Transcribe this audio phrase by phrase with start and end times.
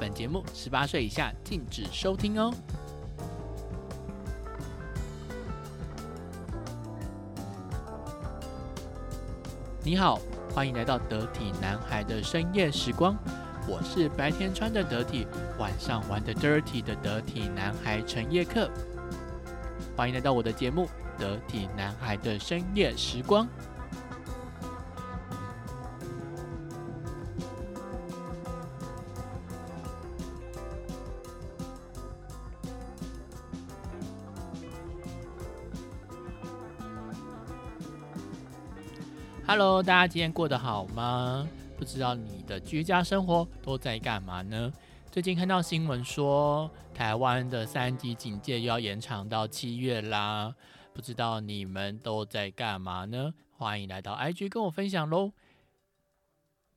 [0.00, 2.50] 本节目十八岁以下禁止收听哦。
[9.84, 10.18] 你好，
[10.54, 13.14] 欢迎来到得体男孩的深夜时光。
[13.68, 15.26] 我是白天穿的得体，
[15.58, 18.70] 晚上玩的 dirty 的得体男孩陈叶克。
[19.94, 20.88] 欢迎来到我的节目
[21.20, 23.46] 《得体男孩的深夜时光》。
[39.52, 41.44] Hello，大家今天过得好吗？
[41.76, 44.72] 不知道你的居家生活都在干嘛呢？
[45.10, 50.54] 最近看到新闻说，台湾的三级警戒又要延长到七月啦。
[50.94, 53.34] 不知道你们都在干嘛呢？
[53.58, 55.32] 欢迎来到 IG 跟我分享喽。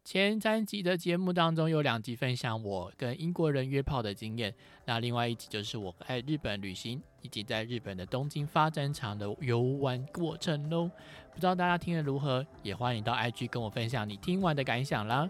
[0.03, 10.91] 前三集的节目当中有两集分享我跟英国人约炮的经验，那另外一集就是我在日本旅行以及在日本的东京发展场的游玩过程喽。
[11.33, 15.27] 不知道大家听得如何，也欢迎到 IG 跟我分享你听完的感想啦。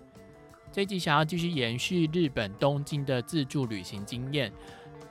[0.71, 4.51] 这一集想要继续延续日本东京的自助旅行经验，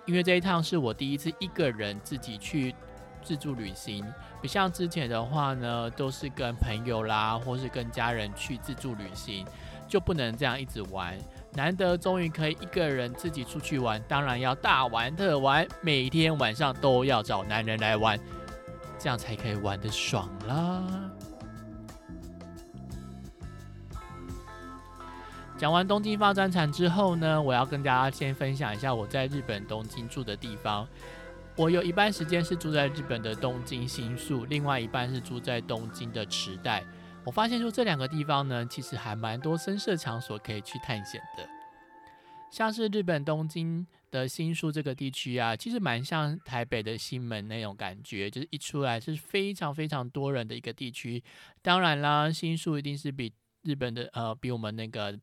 [0.06, 2.74] 因为这一趟是我第一次一个人自己去
[3.22, 4.04] 自助旅行。
[4.40, 9.46] 不像之前的话呢，都是跟朋友啦，或是跟家人去自助旅行，
[9.88, 11.16] 就不能这样一直玩。
[11.54, 18.18] 难得终于可以一个人自己出去玩，当然要大玩特玩，每天晚上都要找男人来玩，
[18.98, 20.82] 这样才可以玩得爽啦。
[25.58, 30.88] 讲完东京发展场之后呢，我要跟大家先分享一下我在日本东京住的地方。
[31.54, 36.82] 我有一半时间是住在日本的东京新宿，另外一半是住在东京的池袋。
[37.24, 41.46] 我发现说这两个地方呢，其实还蛮多深色场所可以去探险的。
[42.50, 51.22] 像是日本东京的新宿这个地区啊，其实蛮像台北的新门那种感觉，就是一出来是非常非常多人的一个地区。
[51.60, 53.32] 当然啦，新宿一定是比
[53.62, 55.18] 日本的呃比我们那个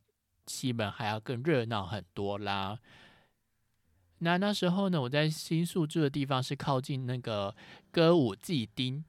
[0.46, 2.78] 西门还要更热闹很多啦。
[4.20, 7.56] 那那时候呢，我在新宿住的地方是靠近那个
[7.92, 9.04] 歌舞伎町，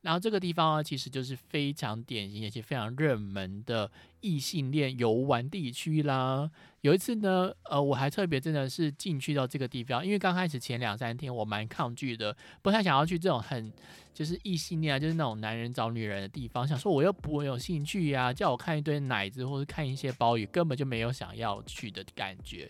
[0.00, 3.90] 然后这个地方啊，其实就是非常典型而且非常热门的
[4.20, 6.50] 异性恋游玩地区啦。
[6.80, 13.72] 有一次呢，呃，我还特别真的是进去到这个地方，因为刚开始前两三天我蛮抗拒的，不太想要去这种很
[14.12, 22.68] 就是异性恋啊，就是那种男人找女人的地方，想说我又不有兴趣呀，叫我看一堆奶子或者看一些包鱼，根本就没有想要去的感觉。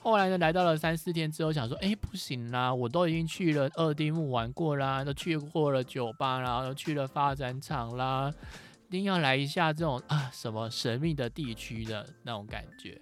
[0.00, 8.32] 后来呢，来到了三四天之后，想说，哎，不行啦，我都已经去了二丁目玩过啦，都去过了酒吧啦，都去了发展场啦，
[8.88, 12.98] 一定要来一下这种啊什么神秘的地区的那种感觉。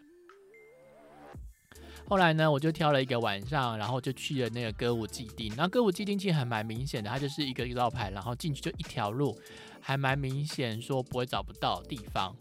[2.08, 5.52] 后来呢，我就挑了一个晚上，然后就去了那个歌舞伎町。
[5.56, 9.36] 那歌舞伎町其实还蛮明显的，它就是一个道牌，然后进去就一条路，
[9.80, 12.34] 还蛮明显说不会找不到地方。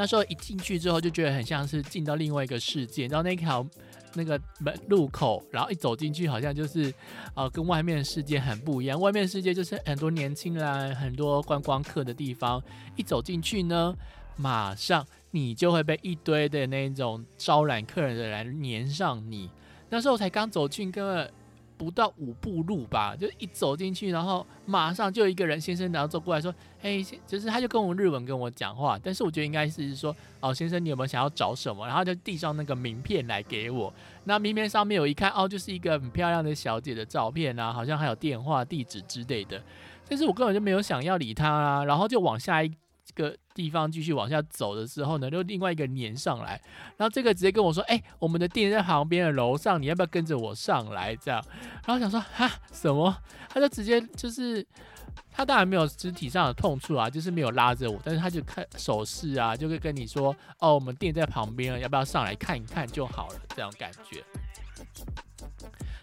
[0.00, 3.06] 那时候一进去之后，就觉得很像是进到另外一个世界。
[3.06, 3.66] 然后那条
[4.14, 6.90] 那个门路口，然后一走进去，好像就是
[7.34, 8.98] 呃，跟外面的世界很不一样。
[8.98, 12.62] 外面世界就是很多年轻人、很多观光客的地方。
[12.96, 13.94] 一走进去呢，
[14.36, 19.50] 马上你就会被一堆的那种招揽客人的人粘上你。
[19.90, 21.30] 那时候才刚走进，根本。
[21.80, 31.86] 不到五步路吧，就一走进去，然后马上就一个人先生，然后走过来说：“嘿，就是他就跟我日文跟我讲话，但是我觉得应该是说，哦，先生，你有没有想要找什么？
[31.86, 33.90] 然后就递上那个名片来给我。
[34.24, 39.58] 那名片上面有一看，哦，就是一个很漂亮的小姐的照片啊，好像还有电话、地址之类的。
[40.06, 42.70] 但是我根本就没有想要理他啊，然后就往下一。”
[43.20, 46.60] 个地方继续往下走的时候呢，就另外一个粘上来，
[46.96, 51.44] 然后这个直接跟我说：“哎，我们的店在旁边的楼上，你要不要跟着我上来？”这样，
[51.86, 53.14] 然后想说：“哈，什么？”
[53.50, 54.64] 他就直接就是
[55.30, 64.24] 他当然没有肢体上的痛处啊，就是没有拉着我，但是他就看手势啊，就会跟你说：“哦，我们店在旁边，要不要上来看一看就好了？”这样感觉。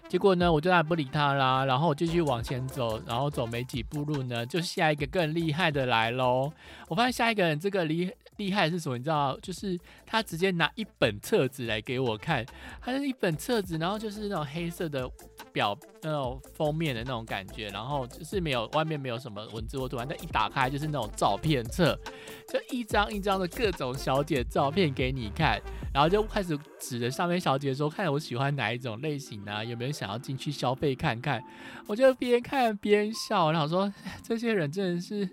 [0.10, 6.50] 结果呢，我就然不理他啦，然后我继续往前走，然后走没几步路呢，就下一个更厉害的来喽。
[6.88, 8.98] 我发现下一个人这个厉厉害是什么？
[8.98, 12.46] 你知道，就是他直接拿一本册子来给我看，
[12.80, 15.10] 他是一本册子，然后就是那种黑色的
[15.52, 22.00] 表那种封面的那种感觉，然后就是没有外面没有什么文字或图案，但一打开就是那种照片册，
[22.48, 25.60] 就一张一张的各种小姐照片给你看，
[25.94, 29.97] 然后就开始指着上面小姐说，看我喜欢哪一种类型啊，有没有？
[29.98, 31.44] 想要进去消费看看，
[31.88, 33.92] 我就边看边笑，然后说
[34.22, 35.28] 这些人真的是，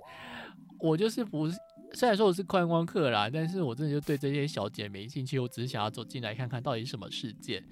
[0.79, 1.49] 我就是不
[1.93, 7.63] 虽然说我是观光客啦，但是我真的就对这些小姐没兴趣，我只是想要走进来看看到底什么世界。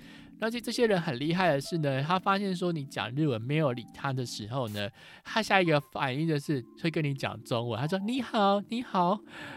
[0.43, 4.91] 而且这些人很厉害的是呢，他发现说你讲日文没有理他的时候呢，
[5.23, 7.81] 他下一个反应就是会跟你讲中文。
[7.81, 9.17] 他说你好，你好，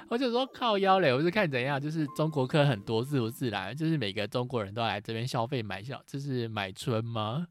[0.09, 7.47] 我就说靠腰嘞，我是看怎样，就是中国客很多自不自然，就是每个中国人都要来这边消费买小，就是买春吗？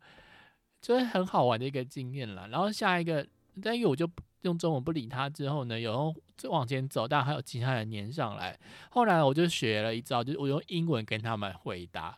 [0.81, 2.47] 就是很好玩的一个经验了。
[2.47, 3.27] 然后下一个，
[3.61, 4.09] 但因为我就
[4.43, 8.57] 用中文不理他之后呢，有就往前走，但还有其他人粘上来。
[8.91, 12.17] 后来我就学了一招，就是我用英文跟他们回答。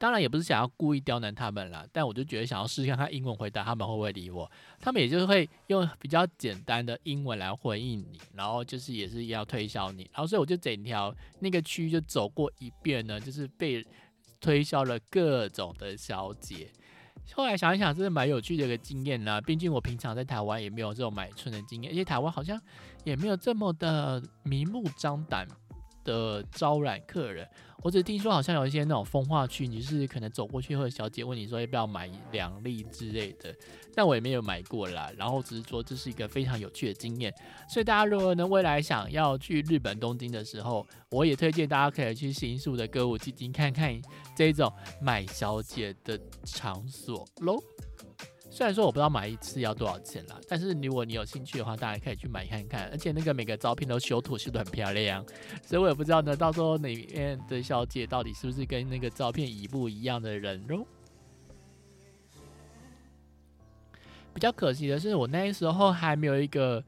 [0.00, 4.50] 当然也不是想要故意刁难他们啦，但我就觉得想要试试看他英文回答他们会不会理我，
[4.80, 13.86] 他们也就是会用比较简单的英文来回应你，然后就是也是要推销你，然后所以我就整条那个区域就走过一遍呢，就是被
[14.40, 16.70] 推销了各种的小姐。
[17.34, 22.58] 后来想一想，真的蛮有趣的一个经验啦，毕竟我平常在台湾也没有这种买春的经验，而且台湾好像
[23.04, 25.46] 也没有这么的明目张胆。
[26.04, 27.48] 的招揽客人，
[27.82, 33.54] 我只听说好像有一些那种风化区，你是可能走过去，或者小姐问你说要不要买两粒之类的，
[33.94, 35.10] 但我也没有买过啦。
[35.16, 37.32] 然后只是说这是一个非常有趣的经验，
[37.68, 44.00] 所以大家如果呢未来想要去日本东京的时候，我也推荐大家可以去新宿的歌舞伎町看看
[44.36, 47.58] 这种买小姐的场所喽。
[48.52, 52.88] 虽然说我不知道买一次要多少钱啦，但是如果你有兴趣的话，大家可以去买看看。
[52.90, 55.24] 而且那个每个照片都修图修得很漂亮，
[55.64, 60.84] 所以我也不知道呢，到时候哪边的小姐到底是不是跟那个照片一不一样的人喽。
[64.34, 66.82] 比较可惜的是，我那时候还没有一个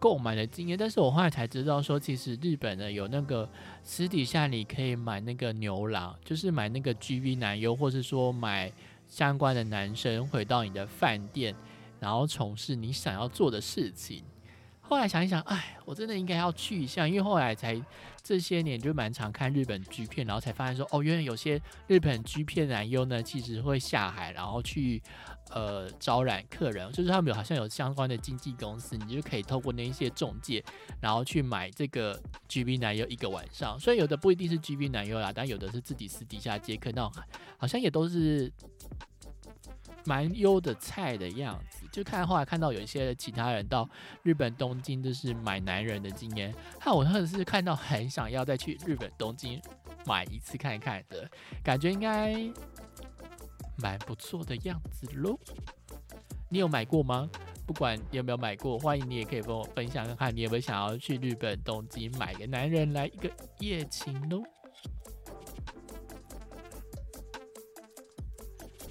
[0.00, 3.48] 购买的经验，但是我后来才知道说，其实日本呢有那个
[3.84, 8.72] 私底下你可以买那个牛郎，就是买那个 G V 男优，或是说买。
[9.08, 11.54] 相关的男生回到你的饭店，
[11.98, 14.22] 然后从事你想要做的事情。
[14.80, 17.78] 后来想一想，哎，我真的应该要去一下，因为后来才
[18.22, 25.02] 这些年就蛮常看日本剧片，然后才发现说，哦，原来有些日本剧片男优呢，其实会下海，然后去
[25.50, 30.64] 呃招揽客人，就是他们有好像有相关的经纪公司，你就可以透过那一些中介，
[31.02, 32.18] 然后去买这个
[32.48, 33.78] G B 男优一个晚上。
[33.78, 37.10] 所以有的不一定是 G B 男优啦，但有的是自己私底下接客，那
[37.58, 38.50] 好像也都是。
[40.08, 43.86] 蛮优的菜的样子，就看后来看到有一些其他人到
[44.22, 49.60] 日本东京就是买男人的经验，看我真的是看到很想要再去日本东京
[50.06, 51.30] 买一次看看的
[51.62, 52.34] 感觉，应该
[53.76, 55.38] 蛮不错的样子喽。
[56.48, 57.28] 你有买过吗？
[57.66, 64.42] 不管有没有买过，欢迎你也可以跟我分享看看，你有没有想要去日本东京买个男人来一个夜情喽。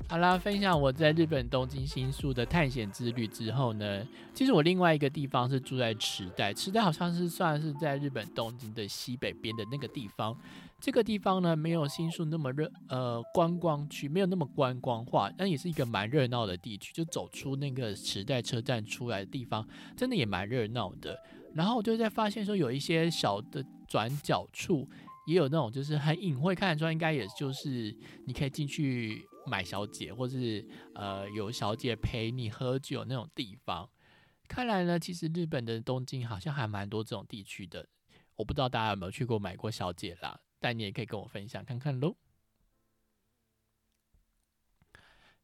[0.10, 10.34] 好啦，分享我在日本东京新宿的探险之旅之后呢，其实我另外一个地方是住在池袋，池袋好像是算是在日本东京的西北边的那个地方。
[10.80, 16.94] 这个地方呢，没有新宿那么热，呃，观光区没有那么观光化，但也是一个蛮热闹的地区。
[16.94, 19.68] 就走出那个池袋车站出来的地方，
[19.98, 21.20] 真的也蛮热闹的。
[21.54, 24.88] 然后我就在发现说，有一些小的转角处，
[25.26, 27.94] 也有那种就是很隐晦看得出来，应该也就是
[28.26, 29.28] 你可以进去。
[29.48, 33.90] 买小姐，或是呃有小姐陪你喝酒那种地方，
[34.48, 37.88] 看来呢，其实日本的东京好像还蛮多这种地区的。
[38.36, 42.16] 我不知道大家有没有去过买过小姐啦，但你也可以跟我分享看看喽。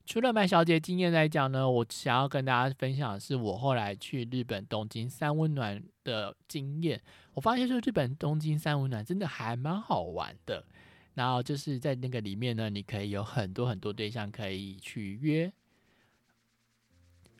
[0.05, 7.01] 除了买小姐经验来讲呢，我想要跟大家分享的是我后来去日本东京三温暖的经验。
[7.33, 10.67] 我发现说日本东京三温暖真的还蛮好玩的。
[11.13, 15.51] 然后就是在那个里面呢，你可以有很多很多对象可以去约。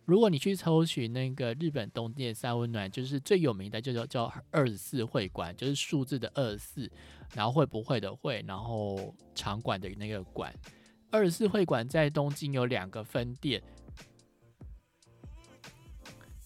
[0.06, 6.92] 如果你去抽取那个日本东京三温暖，就是最有名的，就叫叫二十四会馆，就是数字的二十四，
[7.34, 10.54] 然后会不会的会，然后场馆的那个馆。
[11.10, 13.64] 二十四会馆在东京有两个分店，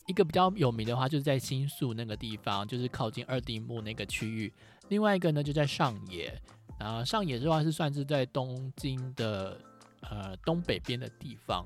[0.06, 4.52] 一个比较有名的话就是在新宿那个地方，就是靠近二丁目那个区域；
[4.90, 6.40] 另外一个呢就在上野。
[6.80, 9.60] 然后上野的话是算是在东京的
[10.02, 11.66] 呃东北边的地方，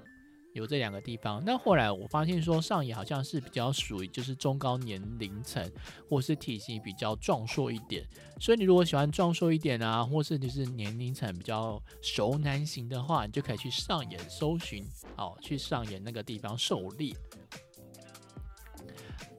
[0.54, 1.44] 有这两个地方。
[1.46, 5.70] 那后来我发现说上野好像是比较属于就是中高年龄层，
[6.10, 8.08] 或是体型比较壮硕一点。
[8.40, 14.86] 所以你如果喜欢壮硕一点啊，或是就是年龄层比较熟男型的话，你就可以去上野搜寻，
[15.18, 17.14] 哦，去上野那个地方狩猎。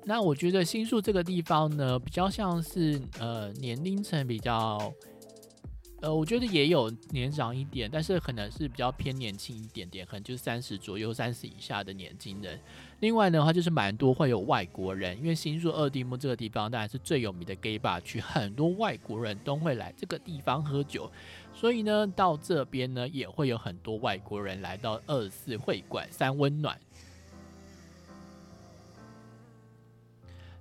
[0.05, 4.93] 那我觉得新宿这个地方呢，比较像是呃年龄层比较。
[6.03, 12.59] 呃，我觉得也有年长一点，但是可能是比较偏年轻一点点，可能就是三十左右、三十以下的年轻人。
[12.99, 21.09] 另外的话，就是蛮多会有外国人，因为新宿二丁目这个地方当然是最有名的 gay bar 区，很多外国人都会来这个地方喝酒，
[21.55, 26.77] 所以呢，到这边呢也会有很多外国人来到二四会馆三温暖。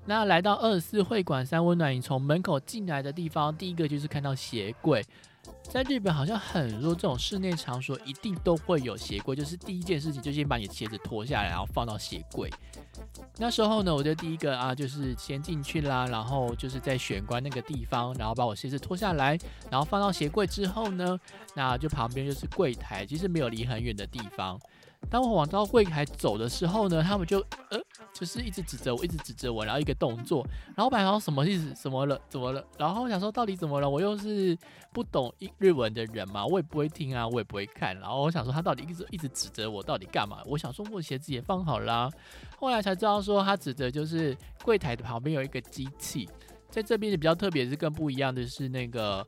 [0.05, 5.03] 那来到二四会馆三温暖，你从门口进来的地方，第一个就是看到鞋柜。
[5.70, 12.50] 在日本，好像很多这种室内场所一定都会有鞋柜，就是第一件事情就先把你鞋子脱下来，然后放到鞋柜。
[13.38, 19.38] 那时候呢，我就第一个啊，就是先进去啦，然后就是在玄关那个地方，然后把我鞋子脱下来，
[19.70, 21.17] 然后放到鞋柜之后呢，
[21.55, 24.60] 那就旁边就是柜台，其实没有离很远的地方。
[25.10, 27.39] 当我往到柜台走的时候呢，他们就
[27.70, 27.77] 呃，
[28.13, 32.65] 就是一直指着我，一直指着我，然后一个动作，然后什么意思，什么了，怎么了？
[32.77, 33.89] 然后我想说到底怎么了？
[33.89, 34.58] 我又是
[34.93, 37.93] 不懂日文的人嘛，我也不会听啊，我也不会看。
[38.00, 40.38] 然后我想说他到底一直一直指着我，到底干嘛？
[40.46, 42.10] 我想说我鞋子也放好啦。
[42.58, 46.29] 后来才知道说他指的就是柜台的旁边有一个机器，
[46.70, 49.27] 在这边比较特别是更不一样的是那个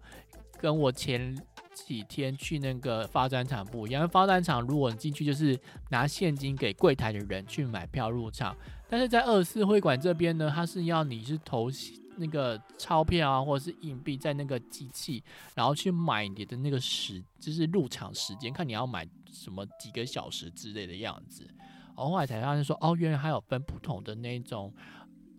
[0.60, 1.36] 跟我前。
[1.74, 8.56] 几天去那个发展场不一样，发展场如果你进去就是拿现金给柜台的人去买票入场，
[8.88, 11.70] 但是在二四会馆这边呢，它是要你是投
[12.18, 15.24] 那个钞票啊或者是硬币在那个机器，
[15.56, 21.48] 然后去买你的那个时就是入场时间，看你要买什么几个小时之类的样子。
[21.96, 24.72] 后来才发现说，哦，原来还有分不同的那种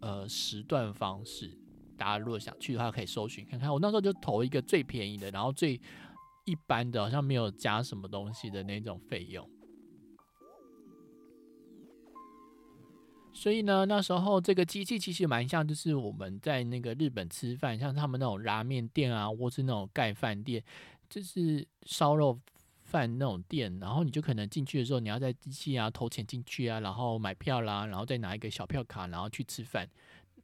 [0.01, 1.57] 呃时段方式，
[1.97, 3.73] 大家如果想去的话可以搜寻看看。
[3.73, 5.81] 我那时候就投一个最便宜的，然后最。
[6.45, 9.49] 一般的，好像没有加什么东西的那种费用。
[13.33, 20.63] 所以呢，那时候这个机器其实蛮像，就是我们在那个日本吃饭，像他们那种拉面店啊，或是那种盖饭店，
[21.11, 22.39] 就是烧肉
[22.85, 23.77] 饭那种店。
[23.81, 29.89] 然后你就可能进去的时候，你要在机器啊投钱进去啊，然后买票啦，然后再拿一个小票卡，然后去吃饭。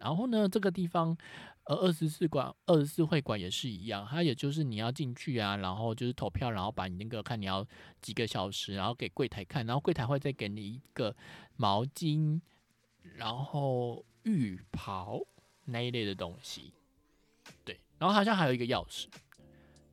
[0.01, 1.17] 然后呢，这个地方。
[1.65, 7.65] 呃二十四馆、二十四会馆也是一样，它也就是你要进去啊，然后就是投票，然后把你那个看你要
[8.01, 11.15] 几个小时，然后给柜台看，然后柜台会再给你一个
[11.55, 12.41] 毛巾，
[13.15, 15.21] 然后浴袍
[15.67, 16.73] 那一类的东西，
[17.63, 19.07] 对，然后好像还有一个钥匙，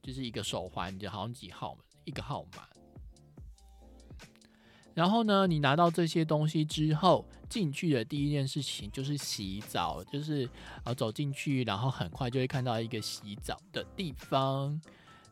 [0.02, 2.68] 就是一个手环，就好像几号嘛，一个号码。
[4.96, 10.50] 然后呢，你拿到这些东西之后，进去的第一件事情就是洗澡，就是
[10.84, 14.80] 呃走进去，然后很快就会看到一个洗澡的地方。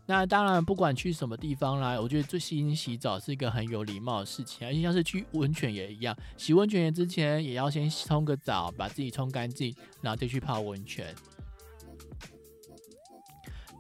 [0.07, 11.13] 那当然，不管去什么地方啦，我觉得最先洗澡是一个很有礼貌的事情，而且像是去温泉也一样，洗温泉之前也要先冲个澡，把自己冲干净，然后再去泡温泉。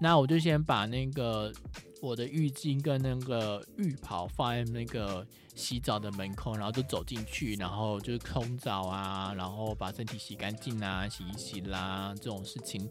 [0.01, 1.53] 那我就先把那个
[2.01, 5.25] 我的浴巾跟那个浴袍放在那个。
[5.55, 12.87] 洗澡的门口，然后就走进去，然后就是冲澡啊，然后把身体洗干净啊，洗一洗啦这种事情，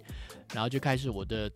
[0.52, 1.50] 然后就开始我的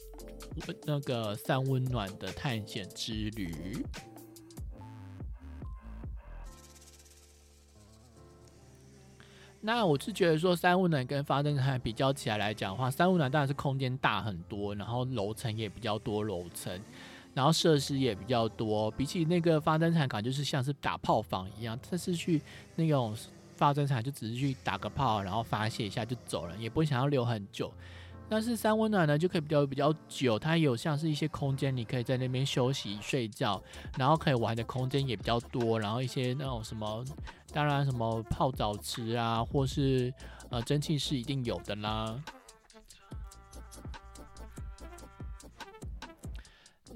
[0.84, 3.84] 那个三温暖的探险之旅。
[9.60, 16.80] 那我是觉得说，三温暖跟发电厂比较起来来讲的话，三温暖当然是空间大很多，然后楼层也比较多楼层。
[17.38, 21.78] 然后设施也比较多，比起那个发灯厂，感觉就是像是打炮房一样。
[21.88, 22.42] 它是去
[22.74, 23.16] 那种
[23.54, 27.72] 发灯厂，就只是去打个炮，然后发泄一下就走了，也不会想要留很久。
[28.28, 33.62] 但是三温暖呢，就可以比较比较久，它有像是一些空间，你可以在那边休息睡觉，
[33.96, 35.78] 然后可以玩的空间也比较多。
[35.78, 37.04] 然后一些那种什么，
[37.52, 40.12] 当然什么泡澡池啊，或是
[40.50, 42.20] 呃蒸汽室一定有的啦。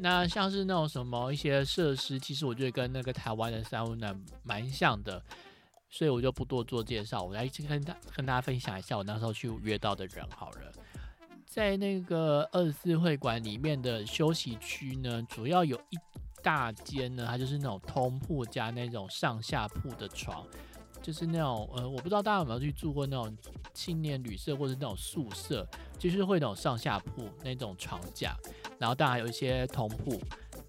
[0.03, 5.23] 那像是那种什么一些设施，其实我觉得跟那个台湾的三温暖蛮像的，
[5.89, 7.23] 所以我就不多做介绍。
[7.23, 10.73] 我来跟大跟大家分享一下我那时候去约到的人好了。
[11.47, 15.99] 在那个二十四会馆里面的休息区呢，主要有一
[16.43, 20.45] 大间呢，它就是那种通铺加那种上下铺的床，
[21.01, 23.37] 就是那种呃，我不知道大家有没有去住过那种
[23.73, 25.65] 青年旅社或者那种宿舍，
[25.97, 28.37] 就是会那种上下铺那种床架。
[28.83, 30.21] 然后当然有一些同铺，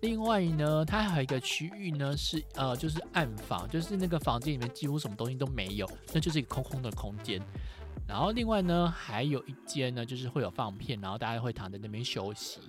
[0.02, 7.42] 另外呢，它还有一个区域呢是呃就是暗房，就是那个房间里面几乎什么东西都没有，那就是一个空空的空间。
[8.08, 12.60] 然后另外呢还有一间呢就是会有放片，然后大家会躺在那边休息。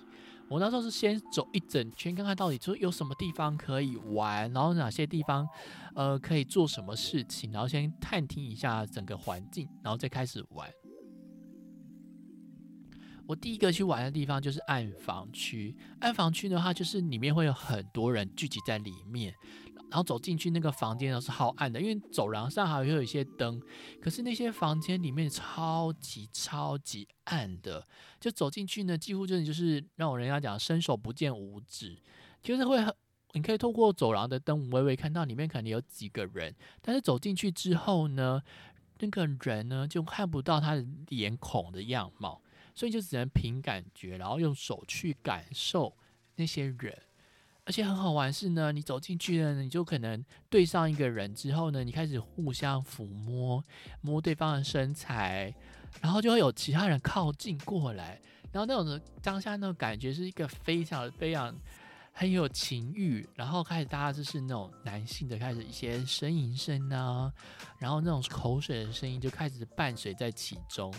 [0.49, 5.47] 我那时候是先走一整圈，看看到底说有什么地方可以玩，然后哪些地方
[5.95, 10.71] 呃可以做什么事情，然后先探听一下整个环境，然后再开始玩。
[13.27, 15.75] 我第一个去玩的地方就是暗房区。
[16.01, 19.35] 暗房区的话，就是里面会有很多人聚集在里面，
[19.91, 23.61] 然后走进去那个房间都是好暗的，因为走廊上还会有一些灯。
[24.01, 27.87] 可是那些房间里面超级超级暗的，
[28.21, 31.97] 就走进去呢，几乎真的就是让我人家讲伸手不见五指，
[32.43, 32.95] 就是会很，
[33.33, 38.43] 你可以透过走廊的灯微微看到里面可能有几个人，但是走进去之后呢，
[38.99, 42.43] 那个人呢就看不到他的脸孔的样貌。
[42.75, 45.97] 所以就只能凭感觉，然后用手去感受
[46.37, 46.97] 那些人，
[47.65, 53.65] 而且很好玩是呢，你走进去了，你就可能对上一个人之后呢，你开始互相抚摸，
[54.01, 55.55] 摸对方的身材，
[56.01, 61.55] 然后就会有其他人靠近过来，然后那种的当下那种感觉是一个非常非常
[62.13, 67.33] 很有情欲，然后开始大家就是那种男性的开始一些呻吟声啊，
[67.79, 70.93] 然后那种口水的声音就开始伴随在其中。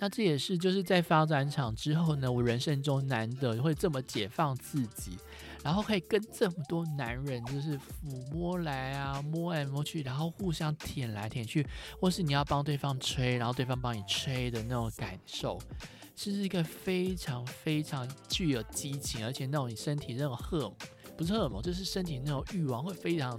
[0.00, 5.18] 那这也是就是在发展场之后呢，我人生中难得会这么解放自己，
[5.64, 11.66] 然后可以跟这么多男人就是抚摸来啊，摸来摸去，然后互相舔来舔去，
[12.00, 15.58] 或是你要帮对方吹，然后对方帮你吹的那种感受，
[16.14, 20.72] 是一个非常非常具有激情，而且那种你身体那种荷，
[21.16, 23.38] 不是荷尔蒙，就是身体那种欲望会非常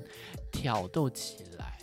[0.51, 1.78] 挑逗起来。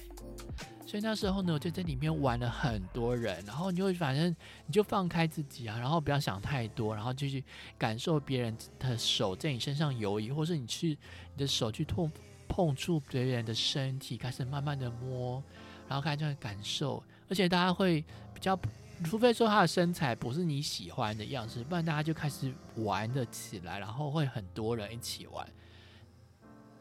[0.87, 4.35] 所以那时候呢，我就在里面玩了很多人，然后你就反正
[4.66, 7.45] 你就放开自己啊，然后不要想太多，然后就去
[7.76, 10.97] 感受别人的手在你身上游移，或是你去
[11.35, 12.11] 你的手去碰
[12.47, 15.43] 碰触别人的身体，开始慢慢的摸，
[15.88, 18.00] 然后开始感受，而且大家会
[18.33, 18.57] 比较，
[19.02, 25.45] 除非说他的身材不是你喜欢的样子，不然大家就开始玩的起来，然后会很多人一起玩。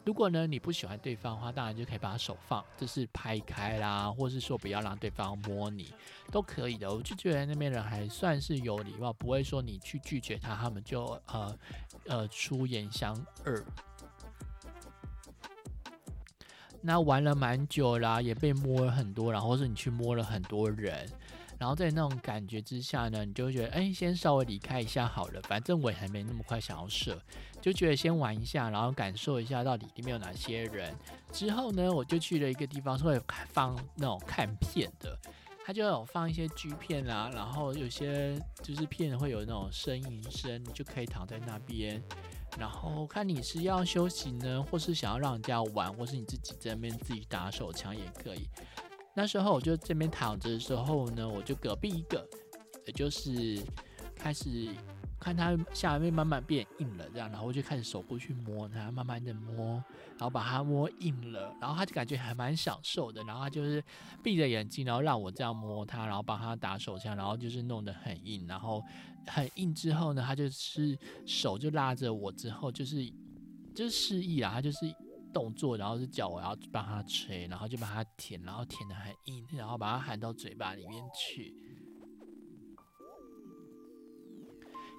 [0.05, 5.91] 如果呢你不喜欢对方的话，当然就可以把手放，就是拍开啦，或是说不要让对方摸你，
[6.31, 6.89] 都可以的。
[6.89, 11.59] 我就觉得那边人还算是有礼貌，不会说你去拒绝他，他们就呃
[12.05, 13.13] 呃出言相
[13.45, 13.63] 恶。
[16.81, 21.09] 那玩了蛮久啦，也被摸了很多，然后是你去摸了很多人。
[21.57, 27.19] 然后在那种感觉之下呢，你就会觉得，哎，先稍微离开一下好了，反正我还没那么快想要射，
[27.61, 30.93] 就觉得先玩一下，然后感受一下到底里面有哪些人。
[31.31, 35.17] 之后呢，我就去了一个地方，是会放那种看片的，
[35.65, 42.01] 它就有放一些 G 片啊，然后有些就是片会有那种呻吟声，你就可以躺在那边，
[42.59, 48.47] 然后看你是要休息呢，或是想要让人家玩，或是你自己在那边自己打手枪也可以。
[49.17, 52.27] 那时候我就这边躺着的时候呢，我就隔壁一个，
[52.85, 53.59] 也就是
[54.13, 54.67] 开始
[55.17, 59.81] 看他下面慢慢变硬了，这样，然后我就开始手过去摸他，慢慢的摸，
[60.17, 63.81] 然后把它摸硬了，然后他就感觉还蛮享受的，然后他就是
[64.21, 68.83] 闭着眼睛，然后让我这样摸他，然后帮他打手枪，然后就是弄得很硬，然后
[69.27, 73.05] 很硬之后呢，他就是手就拉着我之后就是
[73.73, 74.79] 就是示意啊，他就是。
[75.35, 81.53] 动作，然后是叫我要帮他吹，然后就把他舔，然后舔的很硬，然后把他含到嘴巴里面去。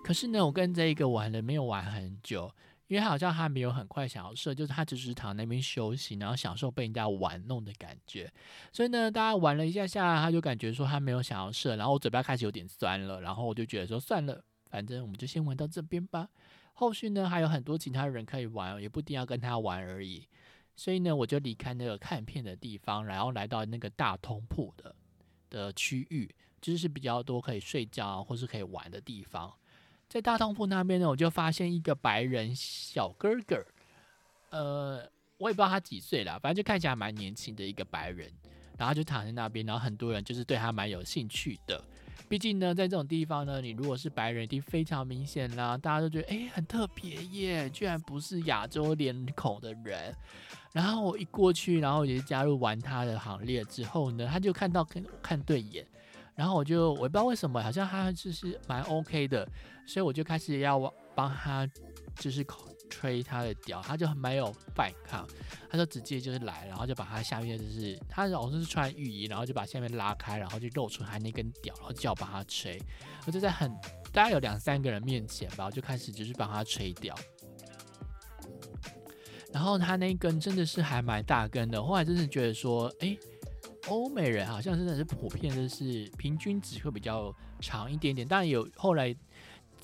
[0.04, 2.52] 可是呢，我跟这一个玩的没有玩很久，
[2.86, 8.30] 因为好像他没有很快想要射，就是他只是躺那边休息，然后享受被人家玩弄的感觉。
[8.70, 16.28] 所以呢，大家玩了一下下，他就感觉说他没有想要射，然后我嘴巴开始有点酸了，然后我就觉得说算了，反正我们就先玩到这边吧。
[16.78, 20.28] 后续呢还有很多其他人可以玩，也不一定要跟他玩而已。
[20.76, 24.94] 所以呢，我就离开那个看片的地方，然后来到那个大通铺的
[25.48, 29.50] 的区域，就是比较多可以睡觉或是可以玩的地方。
[30.06, 33.64] 在大通铺那边呢，我就发现一个白人小哥哥，
[34.50, 38.30] 呃，我也不知道他几岁了，反正就看起来蛮年轻的一个白人，
[38.76, 41.82] 然后就躺在那边，然后很多人就是对他蛮有兴趣的。
[42.28, 50.14] 毕竟呢，在这种地方呢，你如果是白人，一定非常明显啦，大家都觉得哎，很特别耶，居然不是亚洲脸孔的人。
[50.72, 55.86] 然后我一过去，然后也是加入玩他的行列之后呢，他就看到跟看对眼，
[56.34, 59.48] 然后我就我不知道为什么，好像他就是蛮 OK 的，
[59.86, 61.66] 所以我就开始要帮他
[62.16, 62.68] 就是口。
[62.88, 65.26] 吹他的屌，他就没有反抗，
[65.68, 72.80] 他就直接就是来，然后就把他下面就是他老是是穿浴衣，然后就把下面拉开，然后就露出他那根屌，然后叫我帮他吹，
[73.26, 73.70] 我就在很
[74.12, 77.14] 大概有两三个人面前吧，我就开始就是帮他吹屌，
[79.52, 83.16] 然后他那根真的是还蛮大根的，后来真的觉得说，哎，
[83.88, 89.14] 欧美人好像真的是普遍就是平均值会比较长一点点，但有后来。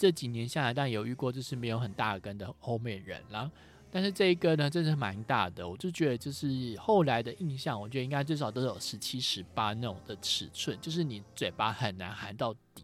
[0.02, 3.48] 这几年下来，但有遇过就是没有很大根的欧美人，然后
[3.88, 12.82] 但是这一个呢，真是蛮大的，我就觉得就是后来的印象，我觉得应该至少都有十七、十八那种的尺寸，就是你嘴巴很难含到底。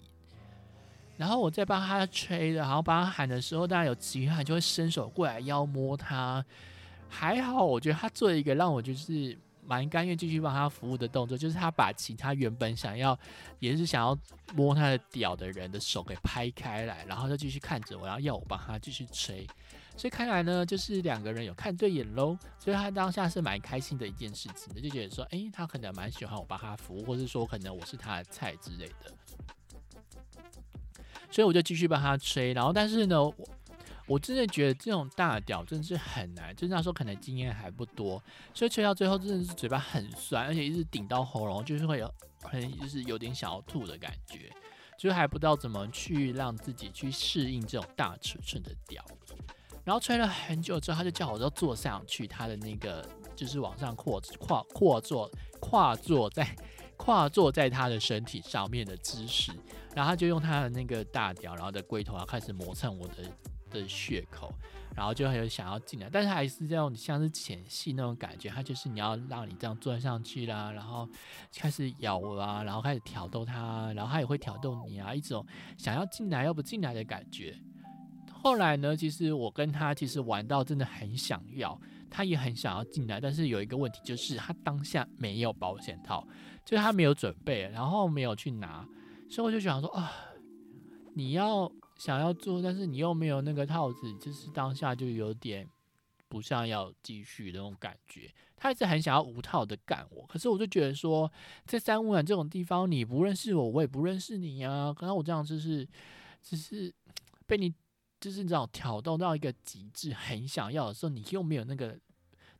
[1.16, 6.44] 然后我在帮他吹的，然后帮他喊的时候，当然有其他人就会伸手过来要摸他。
[7.08, 9.36] 还好，我觉得他做一个让我就是
[9.68, 13.16] 蛮甘愿继续帮他服务的动作，就是他把其他原本想要
[13.58, 14.16] 也是想要
[14.54, 19.46] 摸他的屌的人的手给拍开来，然后就继续看着我，然后要我帮他继续吹。
[19.94, 29.12] 所以看来呢，就是两个人有看对眼喽，所以他当下是蛮开心的一件事情的，就觉得说，诶，他可能蛮喜欢我帮他服务，或者说可能我是他的菜之类的。
[31.30, 33.16] 所以我就继续帮他吹，然后但是呢，
[34.08, 38.20] 我真的觉得这种大屌真的是很难，就是那时候可能经验还不多，
[38.54, 44.50] 所以吹到最后真的是嘴巴很酸，而且一直顶到喉咙，就是会有很就是有点想要吐的感觉，
[44.98, 49.04] 就还不知道怎么去让自己去适应这种大尺寸的屌。
[49.84, 56.56] 然后吹了很久之后，他就叫我要坐上去，他的那个就是往上扩跨跨坐跨坐在
[56.96, 59.52] 跨坐在他的身体上面的姿势，
[59.94, 63.14] 然后他就用他的那个大屌，然后的龟头啊开始磨蹭我的
[63.70, 64.52] 的血口，
[64.96, 71.08] 然后就很想要进来，但是还是这种像是前戏那种感觉，他就是你要让你这样钻上去啦，然后
[71.54, 75.44] 开始咬啊，然后开始挑逗他，然后他也会挑逗你啊，一种
[75.76, 77.56] 想要进来又不进来的感觉。
[78.40, 81.78] 后来呢，其实我跟他其实玩到真的很想要，
[82.08, 86.26] 他也很想要进来，但是有一个问题就是他当下没有保险套，
[86.64, 88.86] 就是他没有准备，然后没有去拿，
[89.28, 90.12] 所以我就想说啊，
[91.14, 95.68] 你要想要做，但是你又没有那个套子，就是当下就有点
[96.28, 98.32] 不像要继续那种感觉。
[98.56, 101.30] 他一直很想要无套的干我，可是我就觉得说，
[101.66, 105.86] 在三五晚这种地方，你不认识我，我也不认识你呀，可能我这样就是，
[106.42, 106.90] 只是
[107.46, 107.74] 被你。
[108.20, 111.96] 就是这种挑逗到一个极致，很想要的时候，你又没有那个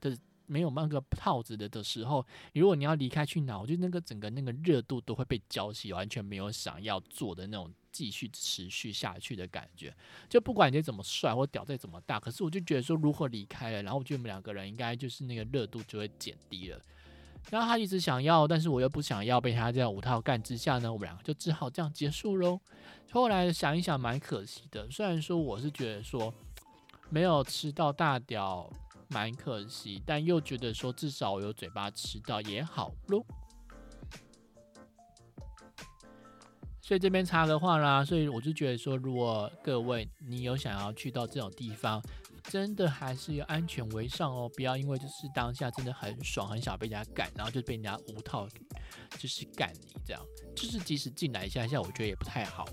[0.01, 2.25] 的，没有那个套子的的时候，
[2.55, 7.69] 如果你要离开去哪，我觉得那个整个那个热度都会被浇熄，完全没有想要做的那种
[7.99, 9.93] 继续持续下去的感觉。
[10.29, 16.81] 就不管你怎么帅或屌再怎么大，可是我就觉得说，如果离开了，然后我觉得我们两个人应该就是那个热度就会减低了。
[17.51, 22.61] 然后他一直想要，但是我又不想要被他这样五套干之下呢，我们两个就只好这样结束喽。
[23.11, 24.89] 后来想一想，蛮可惜的。
[24.91, 26.33] 虽然说我是觉得说
[27.11, 28.71] 没有吃到大屌
[29.09, 33.25] 蛮可惜，但又觉得说至少我有嘴巴吃到也好喽。
[36.89, 42.03] 所以这边插个话啦，所以我就觉得说，如果各位你有想要去到这种地方，
[42.45, 48.49] 真的还是要安全为上哦，不要因为就是当下真的很爽，很想被人家干，然后就被人家无套
[49.19, 50.23] 就是干你这样，
[50.57, 52.65] 就是即使进来一下一下，我觉得也不太好。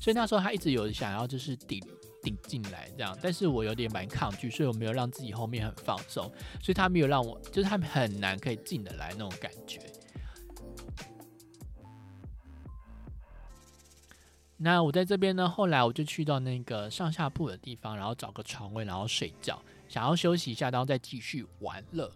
[0.00, 1.82] 所以那时候他一直有想要就是顶
[2.22, 6.30] 顶进来这样，但是我有点蛮抗拒，所以我没有让自己后面很放松，
[6.62, 9.80] 所以他没有让我就是他们很难可以进得来那种感觉。
[14.56, 22.10] 那我在这边呢，后来我就去到那个上下铺的地方，然后找个床位，然后睡觉，想要休息一下，然后再继续玩乐。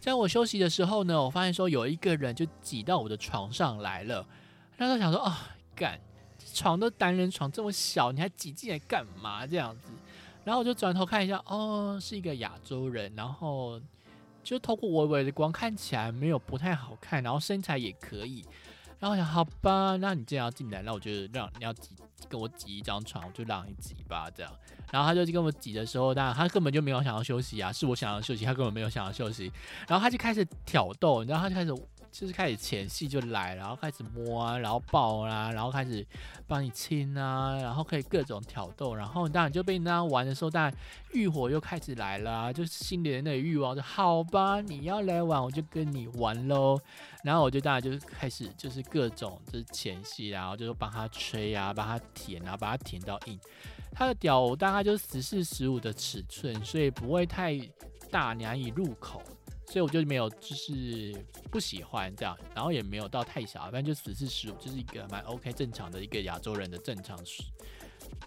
[0.00, 4.26] 在我休息的时候呢，我发现说有一个人就挤到我的床上来了。
[4.76, 6.00] 那时候想说啊，干，
[6.52, 9.46] 床都单人床这么小，你还挤进来干嘛？
[9.46, 9.90] 这样子，
[10.44, 13.80] 然后我就转头看一下，哦，是一个亚洲人，然后
[14.42, 18.44] 就透过微微的光看起来没有不太好看，然后身材也可以。
[19.00, 21.90] 然后我想，好吧，那你既然要进来，那我就让你要挤
[22.28, 24.52] 跟我挤一张床，我就让你挤吧，这样。
[24.90, 29.52] 然后他就跟我挤的时候，当然他根本就没有想要休息啊，是我想要休息，他根本没有想要休息。
[29.86, 31.72] 然后他就开始挑逗，你知道，他就开始。
[32.18, 36.04] 就是开始前戏就来，然后开始摸啊，然后抱啊，然后开始
[36.48, 40.74] 帮你亲啊，然后可以各种挑逗，然后当然就被那玩的时候，当然
[41.12, 46.76] 欲火又开始来了，就是心里的那个欲望，就好吧，你要来玩，我就跟你玩喽。
[47.22, 53.38] 然后我就当然就开始就是各种就是前戏，然后就是帮他吹啊，帮他舔啊，把他舔到硬。
[53.92, 57.56] 他的屌大概就是十四十五的尺寸，所以不会太
[58.10, 59.22] 大，难以入口。
[59.70, 61.14] 所以我就没有，就是
[61.50, 67.18] 不喜欢这样，然后也没有到太小，反正就十四十五，就是一个蛮 OK 正常的一个亚洲人的正常，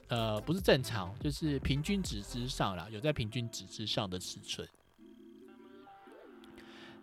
[0.07, 4.67] 呃，不是正常，就是平均值之上啦，有在平均值之上的尺寸。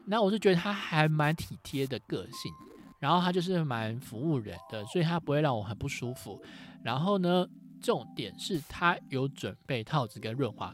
[0.06, 2.52] 那我就觉得他还蛮体贴的个性，
[3.00, 6.40] 然后他就是蛮服务人的，所以他不会让我很不舒服。
[6.84, 7.44] 然后呢，
[7.82, 10.72] 重点是他有准备套子跟润滑，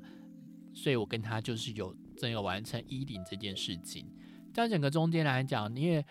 [0.74, 1.96] 所以我跟他就是有。
[2.24, 4.06] 能有完成衣领这件事情，
[4.52, 6.04] 在整个中间来讲，你也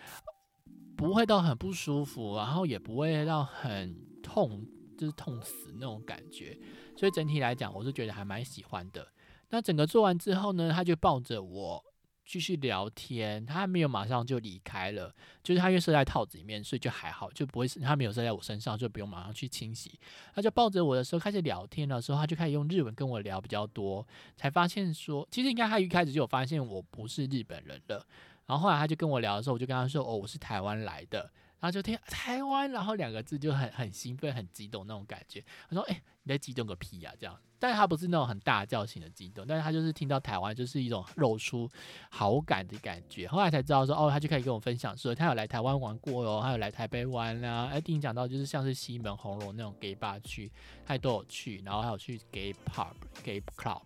[0.96, 6.58] 不会到很不舒服，然后也不会到很痛，就是痛死那种感觉。
[6.96, 9.06] 所以整体来讲，我是觉得还蛮喜欢的。
[9.50, 11.84] 那整个做完之后呢，他就抱着我
[12.24, 19.98] 继续聊天，他没有马上就离开了，就是他因为设在套子里面，所以就还好，就不会他没有设在我身上，就不用马上去清洗。
[20.34, 24.06] 他就抱着我的时候开始聊天的时候，他就开始用日文跟我聊比较多，
[24.36, 28.06] 才发现说，其实应该他一开始就有发现我不是日本人了。
[28.46, 31.30] 然后后来他就跟我聊的时候，我就跟他说：“哦，我是台湾来的。”
[31.64, 35.42] 然后就听台湾，然后两个字就很很兴奋、很激动那种感觉。
[35.66, 41.66] 他说：“哎，你在激动个屁呀！”这样，但是他不是那种很大叫型的激动，但是他就是听到台湾，就是一种露出
[42.10, 43.26] 好感的感觉。
[43.26, 47.70] 后来才知道说，哦，他就可以跟我分享说，他有来台湾玩过哦，他有来台北玩啊。
[47.72, 50.52] 哎，听你讲到就是像是西门红楼那种 gay bar 区，
[50.84, 53.80] 他都有去，然后还有去 gay pub、gay club。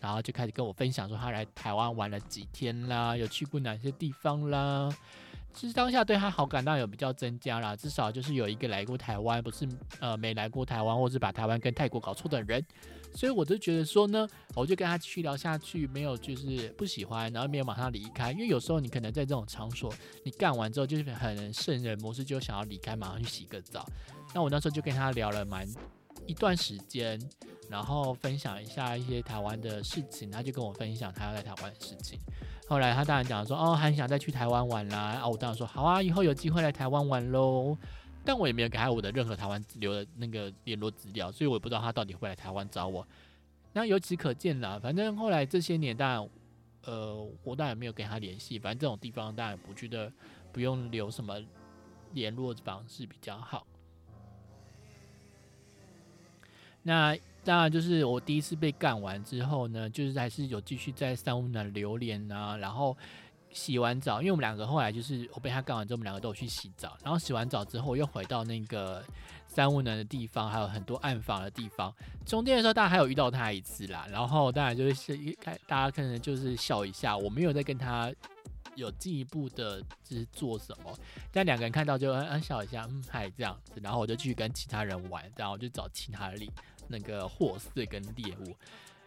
[0.00, 4.92] 然后就开始跟我分享说他来台湾玩了几天啦，有去过哪些地方啦。
[5.54, 9.66] 其实当下对他好感当然有比较增加啦，至少就是有一个来过台湾，不是
[10.00, 12.62] 呃没来过台湾，或是把台湾跟泰国搞错的人。
[13.14, 23.86] 所以我就觉得说呢，我就跟他继续聊下去，没有就是不喜欢，然后没有马上离开，因为有时候你可能在这种场所，你干完之后就是很圣人模式，就想要离开，马上去洗个澡。
[24.34, 25.66] 那我那时候就跟他聊了蛮
[26.26, 27.18] 一段时间。
[27.70, 32.20] 然后分享一下一些台湾的事情，他就跟我分享他要在台湾的事情。
[32.66, 34.98] 后来他当然讲说，哦，很想再去台湾玩啦。
[34.98, 37.76] 啊，我当然说好啊，以后有机会来台湾玩喽。
[38.24, 43.06] 但我也没有给他我的任何台湾留的那个联络资料，所以我也不知道他到底会来台湾找我。
[43.74, 46.30] 那由此可见啦，反正后来这些年，当然，
[46.84, 48.58] 呃，我当然没有跟他联系。
[48.58, 50.10] 反正这种地方当然不觉得
[50.52, 51.38] 不用留什么
[52.12, 53.66] 联络方式比较好。
[56.82, 57.14] 那。
[57.44, 62.96] 当然，就是我第一次被干完之后呢，就是还是有继续在三温暖流连啊，然后
[63.50, 69.04] 洗完澡，因为我们两个后来就是我被他干完之后，我们两个都有去洗澡，然后洗完澡之后又回到那个
[69.46, 71.94] 三温暖的地方，还有很多暗房的地方。
[72.26, 78.12] 中间的时候，大家还有遇到他一次啦，然后当然就是一开大家可能就是笑一下，我没有在跟他
[78.74, 80.92] 有进一步的就是做什么，
[81.30, 86.36] 但两个人看到就嗯笑一下，嗯嗨这样子，然后我就继续跟其他人玩，然后我就找其他的
[86.88, 88.54] 那个货色跟猎物，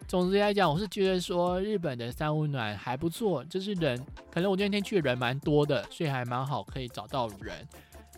[0.08, 7.68] 总之来讲，我是觉得说日本的三温暖还不错，就是人可能我今天去的人蛮多的，所以还蛮好可以找到人，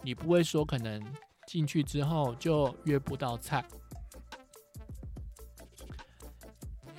[0.01, 1.01] 你不会说可能
[1.47, 3.63] 进去之后就约不到菜，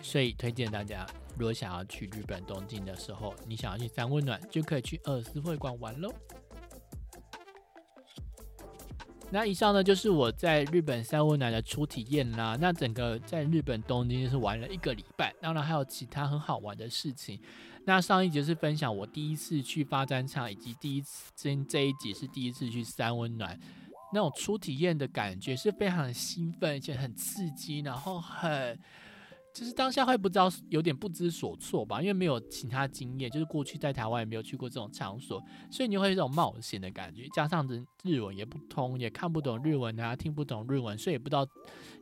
[0.02, 1.06] 所以推荐大家，
[1.38, 6.12] 如果想要去日本东京的时候，你想要去三温暖，就可以去二斯会馆玩喽。
[9.32, 12.56] 那以上呢，就是我在日本三温暖的初体验啦。
[12.60, 17.38] 那整个在日本东京是玩了一个礼拜，当然还有其他很好玩的事情。
[17.84, 23.58] 那上一集是分享我第一次去发展场，以及第一次今这一集是第一次去三温暖，
[24.12, 28.78] 那种初体验的感觉是非常兴奋，而且很刺激，然后很。
[29.52, 37.26] 就是当下会不知道，有点不知所措吧，因为没有其他经验，就是过去在台湾也没有去过这种场所，所以你会有一种冒险的感觉。
[37.34, 41.46] 加上日日文也不通，也看不懂日文啊，听不懂日文，所以也不知道，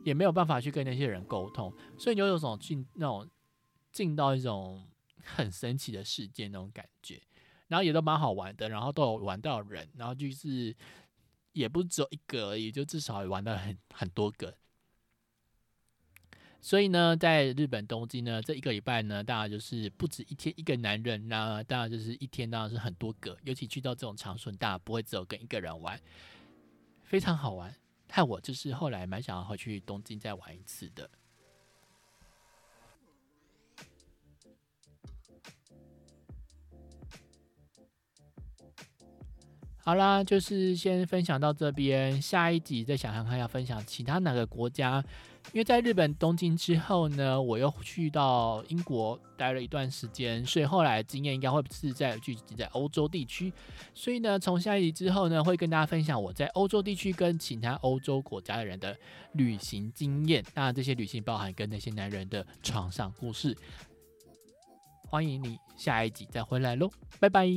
[0.03, 3.27] 也没有办法去跟那些人沟通，所以你就有种进那种
[3.91, 4.87] 进到一种
[5.23, 7.21] 很神奇的世界那种感觉。
[7.67, 10.75] 然后也都蛮好玩的，然后都有玩到人，然后就是
[11.53, 14.55] 也不只有一个而已，就至少玩到很很多个。
[16.61, 25.99] 所以呢，在日本东京呢，这一个礼拜呢，当然就是不止一天一个男人，那当然就是一天当然是很多个，尤其去到这种场所，当然不会只有跟一个人玩，
[27.03, 27.73] 非常好玩。
[28.09, 31.09] 害我就是后来蛮想要回去东京再玩一次的。
[39.77, 45.03] 好啦，就是先分享到这边，下一集再想想看要分享其他哪个国家。
[45.51, 53.51] 因为在日本东京之后呢，我又去到英国待了一段时间，所以后来经验应该会是在聚集在欧洲地区。
[53.93, 58.95] 所以呢，从下一集之后呢，会跟大家分享我在欧洲地区跟其他欧洲国家的人的
[59.33, 60.43] 旅行经验。
[60.53, 63.57] 那，这些旅行包含跟那些男人的床上故事。
[65.07, 67.47] 欢迎你下一集再回来喽，拜拜。